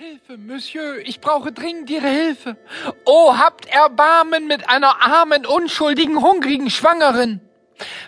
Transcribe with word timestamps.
Hilfe, 0.00 0.38
Monsieur, 0.38 0.98
ich 0.98 1.20
brauche 1.20 1.50
dringend 1.50 1.90
Ihre 1.90 2.06
Hilfe. 2.06 2.56
Oh, 3.04 3.36
habt 3.36 3.66
Erbarmen 3.66 4.46
mit 4.46 4.70
einer 4.70 5.02
armen, 5.04 5.44
unschuldigen, 5.44 6.22
hungrigen 6.22 6.70
Schwangeren. 6.70 7.40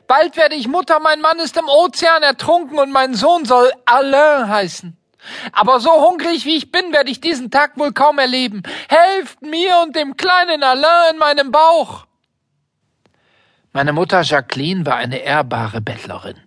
Bald 0.07 0.37
werde 0.37 0.55
ich 0.55 0.69
Mutter, 0.69 1.01
mein 1.01 1.21
Mann 1.21 1.41
ist 1.41 1.57
im 1.57 1.67
Ozean 1.67 2.23
ertrunken 2.23 2.79
und 2.79 2.93
mein 2.93 3.15
Sohn 3.15 3.45
soll 3.45 3.73
Alain 3.87 4.49
heißen. 4.49 4.97
Aber 5.51 5.81
so 5.81 5.91
hungrig 6.09 6.45
wie 6.45 6.59
ich 6.59 6.71
bin, 6.71 6.93
werde 6.93 7.11
ich 7.11 7.21
diesen 7.21 7.51
Tag 7.51 7.76
wohl 7.76 7.93
kaum 7.93 8.21
erleben. 8.21 8.63
Helft 8.88 9.43
mir 9.43 9.81
und 9.83 9.97
dem 9.97 10.17
kleinen 10.17 10.63
Alain 10.63 11.15
in 11.15 11.19
meinem 11.19 11.51
Bauch. 11.51 12.07
Meine 13.72 13.93
Mutter 13.93 14.22
Jacqueline 14.22 14.87
war 14.87 14.95
eine 14.95 15.17
ehrbare 15.17 15.81
Bettlerin. 15.81 16.38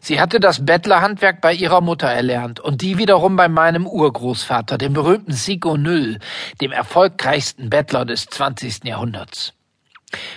Sie 0.00 0.20
hatte 0.20 0.40
das 0.40 0.64
Bettlerhandwerk 0.64 1.40
bei 1.40 1.52
ihrer 1.52 1.80
Mutter 1.80 2.08
erlernt 2.08 2.60
und 2.60 2.82
die 2.82 2.98
wiederum 2.98 3.36
bei 3.36 3.48
meinem 3.48 3.86
Urgroßvater, 3.86 4.78
dem 4.78 4.92
berühmten 4.92 5.32
Sigo 5.32 5.76
Null, 5.76 6.18
dem 6.60 6.72
erfolgreichsten 6.72 7.70
Bettler 7.70 8.04
des 8.04 8.26
20. 8.26 8.84
Jahrhunderts. 8.84 9.52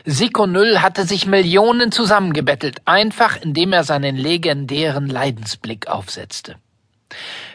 Sigo 0.06 0.48
Null 0.48 0.80
hatte 0.80 1.06
sich 1.06 1.26
Millionen 1.26 1.92
zusammengebettelt, 1.92 2.82
einfach 2.86 3.42
indem 3.42 3.74
er 3.74 3.84
seinen 3.84 4.18
legendären 4.18 5.08
Leidensblick 5.08 5.88
aufsetzte. 5.88 6.56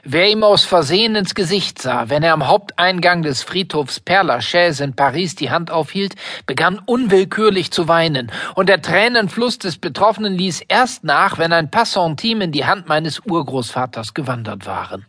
Wer 0.04 0.30
ihm 0.30 0.44
aus 0.44 0.64
Versehen 0.64 1.16
ins 1.16 1.34
Gesicht 1.34 1.82
sah, 1.82 2.08
wenn 2.08 2.22
er 2.22 2.32
am 2.32 2.46
Haupteingang 2.46 3.22
des 3.22 3.42
Friedhofs 3.42 4.00
Père 4.00 4.22
Lachaise 4.22 4.84
in 4.84 4.94
Paris 4.94 5.34
die 5.34 5.50
Hand 5.50 5.70
aufhielt, 5.70 6.14
begann 6.46 6.78
unwillkürlich 6.78 7.72
zu 7.72 7.88
weinen, 7.88 8.30
und 8.54 8.68
der 8.68 8.82
Tränenfluss 8.82 9.58
des 9.58 9.78
Betroffenen 9.78 10.34
ließ 10.34 10.62
erst 10.68 11.02
nach, 11.02 11.38
wenn 11.38 11.52
ein 11.52 11.70
Passantim 11.70 12.40
in 12.40 12.52
die 12.52 12.66
Hand 12.66 12.88
meines 12.88 13.20
Urgroßvaters 13.20 14.14
gewandert 14.14 14.66
waren. 14.66 15.06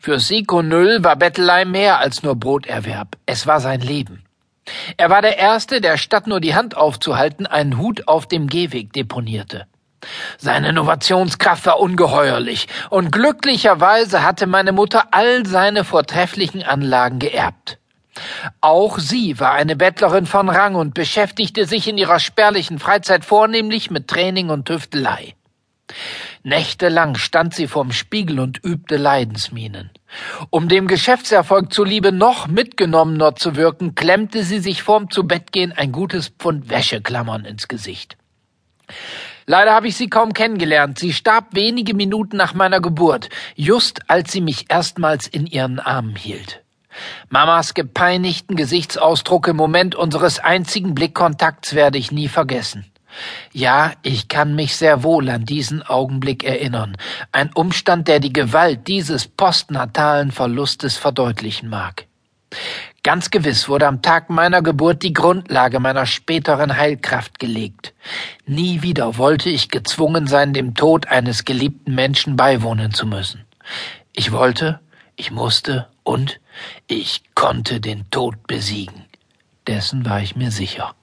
Für 0.00 0.20
Siko 0.20 0.62
Null 0.62 1.04
war 1.04 1.16
Bettelei 1.16 1.64
mehr 1.64 1.98
als 1.98 2.22
nur 2.22 2.36
Broterwerb, 2.36 3.16
es 3.26 3.46
war 3.46 3.60
sein 3.60 3.80
Leben. 3.80 4.24
Er 4.96 5.10
war 5.10 5.22
der 5.22 5.38
Erste, 5.38 5.80
der 5.80 5.96
statt 5.96 6.26
nur 6.26 6.40
die 6.40 6.54
Hand 6.54 6.76
aufzuhalten, 6.76 7.46
einen 7.46 7.78
Hut 7.78 8.06
auf 8.06 8.26
dem 8.26 8.48
Gehweg 8.48 8.92
deponierte. 8.92 9.66
Seine 10.38 10.68
Innovationskraft 10.68 11.66
war 11.66 11.80
ungeheuerlich, 11.80 12.68
und 12.90 13.10
glücklicherweise 13.10 14.22
hatte 14.22 14.46
meine 14.46 14.72
Mutter 14.72 15.08
all 15.10 15.44
seine 15.46 15.84
vortrefflichen 15.84 16.62
Anlagen 16.62 17.18
geerbt. 17.18 17.78
Auch 18.60 18.98
sie 18.98 19.38
war 19.38 19.52
eine 19.52 19.76
Bettlerin 19.76 20.26
von 20.26 20.48
Rang 20.48 20.74
und 20.74 20.94
beschäftigte 20.94 21.66
sich 21.66 21.88
in 21.88 21.98
ihrer 21.98 22.20
spärlichen 22.20 22.78
Freizeit 22.78 23.24
vornehmlich 23.24 23.90
mit 23.90 24.08
Training 24.08 24.50
und 24.50 24.66
Tüftelei. 24.66 25.34
Nächtelang 26.42 27.16
stand 27.16 27.54
sie 27.54 27.66
vorm 27.66 27.92
Spiegel 27.92 28.40
und 28.40 28.62
übte 28.62 28.96
Leidensminen. 28.96 29.90
Um 30.50 30.68
dem 30.68 30.86
Geschäftserfolg 30.86 31.72
zuliebe 31.72 32.12
noch 32.12 32.46
mitgenommener 32.46 33.36
zu 33.36 33.56
wirken, 33.56 33.94
klemmte 33.94 34.42
sie 34.42 34.58
sich 34.58 34.82
vorm 34.82 35.10
Zubettgehen 35.10 35.72
ein 35.72 35.92
gutes 35.92 36.28
Pfund 36.28 36.68
Wäscheklammern 36.68 37.44
ins 37.44 37.68
Gesicht. 37.68 38.16
Leider 39.50 39.72
habe 39.72 39.88
ich 39.88 39.96
sie 39.96 40.10
kaum 40.10 40.34
kennengelernt. 40.34 40.98
Sie 40.98 41.14
starb 41.14 41.54
wenige 41.54 41.94
Minuten 41.94 42.36
nach 42.36 42.52
meiner 42.52 42.82
Geburt, 42.82 43.30
just 43.56 44.02
als 44.10 44.30
sie 44.30 44.42
mich 44.42 44.66
erstmals 44.68 45.26
in 45.26 45.46
ihren 45.46 45.80
Armen 45.80 46.16
hielt. 46.16 46.62
Mamas 47.30 47.72
gepeinigten 47.72 48.56
Gesichtsausdruck 48.56 49.48
im 49.48 49.56
Moment 49.56 49.94
unseres 49.94 50.38
einzigen 50.38 50.94
Blickkontakts 50.94 51.74
werde 51.74 51.96
ich 51.96 52.12
nie 52.12 52.28
vergessen. 52.28 52.92
Ja, 53.50 53.92
ich 54.02 54.28
kann 54.28 54.54
mich 54.54 54.76
sehr 54.76 55.02
wohl 55.02 55.30
an 55.30 55.46
diesen 55.46 55.82
Augenblick 55.82 56.44
erinnern, 56.44 56.98
ein 57.32 57.50
Umstand, 57.54 58.06
der 58.06 58.20
die 58.20 58.34
Gewalt 58.34 58.86
dieses 58.86 59.28
postnatalen 59.28 60.30
Verlustes 60.30 60.98
verdeutlichen 60.98 61.70
mag. 61.70 62.04
Ganz 63.08 63.30
gewiss 63.30 63.70
wurde 63.70 63.86
am 63.86 64.02
Tag 64.02 64.28
meiner 64.28 64.60
Geburt 64.60 65.02
die 65.02 65.14
Grundlage 65.14 65.80
meiner 65.80 66.04
späteren 66.04 66.76
Heilkraft 66.76 67.38
gelegt. 67.38 67.94
Nie 68.44 68.82
wieder 68.82 69.16
wollte 69.16 69.48
ich 69.48 69.70
gezwungen 69.70 70.26
sein, 70.26 70.52
dem 70.52 70.74
Tod 70.74 71.06
eines 71.08 71.46
geliebten 71.46 71.94
Menschen 71.94 72.36
beiwohnen 72.36 72.92
zu 72.92 73.06
müssen. 73.06 73.46
Ich 74.12 74.30
wollte, 74.30 74.80
ich 75.16 75.30
musste 75.30 75.88
und 76.02 76.38
ich 76.86 77.22
konnte 77.34 77.80
den 77.80 78.10
Tod 78.10 78.46
besiegen. 78.46 79.06
Dessen 79.66 80.04
war 80.04 80.20
ich 80.20 80.36
mir 80.36 80.50
sicher. 80.50 80.94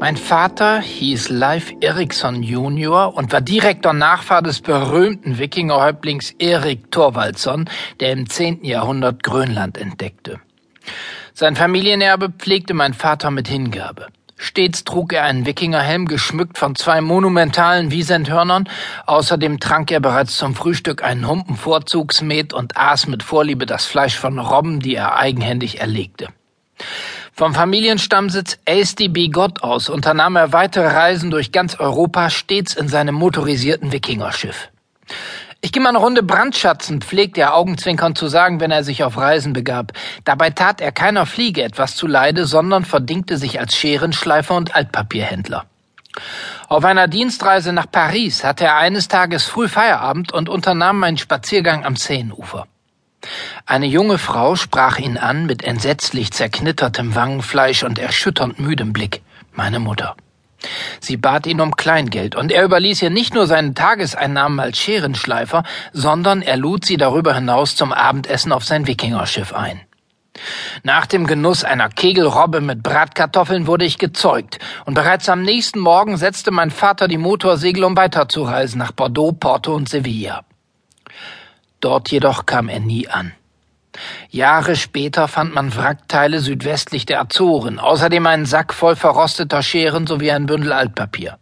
Mein 0.00 0.16
Vater 0.16 0.80
hieß 0.80 1.28
Leif 1.28 1.74
Eriksson 1.82 2.42
Junior 2.42 3.14
und 3.14 3.32
war 3.34 3.42
direkter 3.42 3.92
Nachfahr 3.92 4.40
des 4.40 4.62
berühmten 4.62 5.36
Wikingerhäuptlings 5.36 6.30
Erik 6.38 6.90
Thorvaldsson, 6.90 7.68
der 8.00 8.12
im 8.12 8.26
10. 8.26 8.64
Jahrhundert 8.64 9.22
Grönland 9.22 9.76
entdeckte. 9.76 10.40
Sein 11.34 11.54
Familienerbe 11.54 12.30
pflegte 12.30 12.72
mein 12.72 12.94
Vater 12.94 13.30
mit 13.30 13.46
Hingabe. 13.46 14.06
Stets 14.38 14.84
trug 14.84 15.12
er 15.12 15.24
einen 15.24 15.44
Wikingerhelm 15.44 16.06
geschmückt 16.06 16.56
von 16.56 16.76
zwei 16.76 17.02
monumentalen 17.02 17.90
Wiesenthörnern. 17.90 18.70
Außerdem 19.04 19.60
trank 19.60 19.90
er 19.90 20.00
bereits 20.00 20.38
zum 20.38 20.54
Frühstück 20.54 21.04
einen 21.04 21.28
Humpen 21.28 21.56
Vorzugsmet 21.56 22.54
und 22.54 22.78
aß 22.78 23.06
mit 23.06 23.22
Vorliebe 23.22 23.66
das 23.66 23.84
Fleisch 23.84 24.16
von 24.16 24.38
Robben, 24.38 24.80
die 24.80 24.94
er 24.94 25.16
eigenhändig 25.16 25.78
erlegte. 25.78 26.28
Vom 27.32 27.54
Familienstammsitz 27.54 28.58
ASDB 28.68 29.28
Gott 29.28 29.62
aus 29.62 29.88
unternahm 29.88 30.36
er 30.36 30.52
weitere 30.52 30.88
Reisen 30.88 31.30
durch 31.30 31.52
ganz 31.52 31.78
Europa, 31.78 32.30
stets 32.30 32.74
in 32.74 32.88
seinem 32.88 33.14
motorisierten 33.14 33.92
Wikingerschiff. 33.92 34.68
Ich 35.62 35.72
gehe 35.72 35.82
mal 35.82 35.90
eine 35.90 35.98
Runde 35.98 36.22
brandschatzen, 36.22 37.02
pflegte 37.02 37.42
er 37.42 37.54
augenzwinkern 37.54 38.16
zu 38.16 38.28
sagen, 38.28 38.60
wenn 38.60 38.70
er 38.70 38.82
sich 38.82 39.04
auf 39.04 39.18
Reisen 39.18 39.52
begab. 39.52 39.92
Dabei 40.24 40.50
tat 40.50 40.80
er 40.80 40.90
keiner 40.90 41.26
Fliege 41.26 41.62
etwas 41.62 41.96
zuleide, 41.96 42.46
sondern 42.46 42.86
verdingte 42.86 43.36
sich 43.36 43.60
als 43.60 43.76
Scherenschleifer 43.76 44.56
und 44.56 44.74
Altpapierhändler. 44.74 45.66
Auf 46.68 46.84
einer 46.84 47.08
Dienstreise 47.08 47.72
nach 47.72 47.90
Paris 47.90 48.42
hatte 48.42 48.64
er 48.64 48.76
eines 48.76 49.08
Tages 49.08 49.44
früh 49.44 49.68
Feierabend 49.68 50.32
und 50.32 50.48
unternahm 50.48 51.02
einen 51.04 51.18
Spaziergang 51.18 51.84
am 51.84 51.96
Seenufer. 51.96 52.66
Eine 53.66 53.86
junge 53.86 54.18
Frau 54.18 54.56
sprach 54.56 54.98
ihn 54.98 55.18
an 55.18 55.46
mit 55.46 55.62
entsetzlich 55.62 56.32
zerknittertem 56.32 57.14
Wangenfleisch 57.14 57.82
und 57.82 57.98
erschütternd 57.98 58.58
müdem 58.58 58.92
Blick. 58.92 59.22
Meine 59.52 59.78
Mutter. 59.78 60.16
Sie 61.00 61.16
bat 61.16 61.46
ihn 61.46 61.60
um 61.60 61.76
Kleingeld, 61.76 62.34
und 62.34 62.52
er 62.52 62.64
überließ 62.64 63.02
ihr 63.02 63.10
nicht 63.10 63.34
nur 63.34 63.46
seine 63.46 63.74
Tageseinnahmen 63.74 64.60
als 64.60 64.78
Scherenschleifer, 64.78 65.64
sondern 65.92 66.42
er 66.42 66.56
lud 66.56 66.84
sie 66.84 66.96
darüber 66.96 67.34
hinaus 67.34 67.76
zum 67.76 67.92
Abendessen 67.92 68.52
auf 68.52 68.64
sein 68.64 68.86
Wikingerschiff 68.86 69.54
ein. 69.54 69.80
Nach 70.82 71.06
dem 71.06 71.26
Genuss 71.26 71.64
einer 71.64 71.88
Kegelrobbe 71.88 72.60
mit 72.60 72.82
Bratkartoffeln 72.82 73.66
wurde 73.66 73.84
ich 73.84 73.98
gezeugt, 73.98 74.58
und 74.84 74.94
bereits 74.94 75.28
am 75.28 75.42
nächsten 75.42 75.80
Morgen 75.80 76.16
setzte 76.16 76.50
mein 76.50 76.70
Vater 76.70 77.08
die 77.08 77.18
Motorsegel, 77.18 77.84
um 77.84 77.96
weiterzureisen 77.96 78.78
nach 78.78 78.92
Bordeaux, 78.92 79.32
Porto 79.32 79.74
und 79.74 79.88
Sevilla. 79.88 80.44
Dort 81.80 82.10
jedoch 82.10 82.46
kam 82.46 82.68
er 82.68 82.80
nie 82.80 83.08
an. 83.08 83.32
Jahre 84.30 84.76
später 84.76 85.28
fand 85.28 85.54
man 85.54 85.74
Wrackteile 85.74 86.40
südwestlich 86.40 87.06
der 87.06 87.20
Azoren, 87.20 87.78
außerdem 87.78 88.24
einen 88.26 88.46
Sack 88.46 88.72
voll 88.72 88.96
verrosteter 88.96 89.62
Scheren 89.62 90.06
sowie 90.06 90.30
ein 90.30 90.46
Bündel 90.46 90.72
Altpapier. 90.72 91.38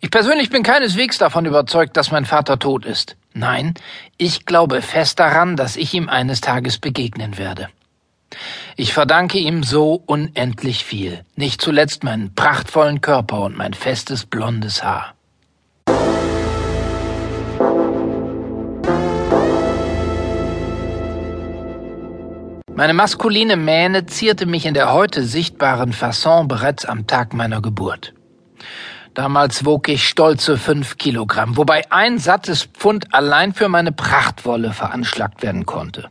Ich 0.00 0.10
persönlich 0.10 0.50
bin 0.50 0.62
keineswegs 0.62 1.18
davon 1.18 1.46
überzeugt, 1.46 1.96
dass 1.96 2.10
mein 2.10 2.24
Vater 2.24 2.58
tot 2.58 2.84
ist. 2.84 3.16
Nein, 3.32 3.74
ich 4.16 4.46
glaube 4.46 4.80
fest 4.82 5.18
daran, 5.18 5.56
dass 5.56 5.76
ich 5.76 5.92
ihm 5.94 6.08
eines 6.08 6.40
Tages 6.40 6.78
begegnen 6.78 7.36
werde. 7.36 7.68
Ich 8.76 8.92
verdanke 8.92 9.38
ihm 9.38 9.62
so 9.62 10.02
unendlich 10.06 10.84
viel, 10.84 11.24
nicht 11.36 11.60
zuletzt 11.60 12.04
meinen 12.04 12.34
prachtvollen 12.34 13.00
Körper 13.00 13.40
und 13.42 13.56
mein 13.56 13.74
festes 13.74 14.26
blondes 14.26 14.82
Haar. 14.82 15.14
Meine 22.76 22.92
maskuline 22.92 23.56
Mähne 23.56 24.06
zierte 24.06 24.46
mich 24.46 24.66
in 24.66 24.74
der 24.74 24.92
heute 24.92 25.22
sichtbaren 25.22 25.92
Fasson 25.92 26.48
bereits 26.48 26.84
am 26.84 27.06
Tag 27.06 27.32
meiner 27.32 27.62
Geburt. 27.62 28.14
Damals 29.14 29.64
wog 29.64 29.88
ich 29.88 30.08
stolze 30.08 30.58
fünf 30.58 30.98
Kilogramm, 30.98 31.56
wobei 31.56 31.88
ein 31.92 32.18
sattes 32.18 32.64
Pfund 32.64 33.14
allein 33.14 33.54
für 33.54 33.68
meine 33.68 33.92
Prachtwolle 33.92 34.72
veranschlagt 34.72 35.40
werden 35.44 35.66
konnte. 35.66 36.10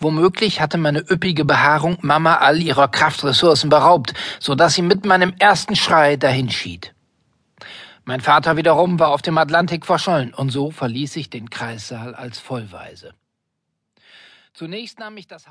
Womöglich 0.00 0.60
hatte 0.60 0.76
meine 0.76 1.08
üppige 1.08 1.44
Behaarung 1.44 1.98
Mama 2.00 2.38
all 2.38 2.60
ihrer 2.60 2.88
Kraftressourcen 2.88 3.70
beraubt, 3.70 4.12
so 4.40 4.56
dass 4.56 4.74
sie 4.74 4.82
mit 4.82 5.06
meinem 5.06 5.34
ersten 5.38 5.76
Schrei 5.76 6.16
dahinschied. 6.16 6.92
Mein 8.04 8.20
Vater 8.20 8.56
wiederum 8.56 8.98
war 8.98 9.10
auf 9.10 9.22
dem 9.22 9.38
Atlantik 9.38 9.86
verschollen, 9.86 10.34
und 10.34 10.50
so 10.50 10.72
verließ 10.72 11.14
ich 11.14 11.30
den 11.30 11.48
Kreissaal 11.48 12.16
als 12.16 12.40
Vollweise. 12.40 13.14
Zunächst 14.54 15.00
nahm 15.00 15.16
ich 15.16 15.26
das 15.26 15.42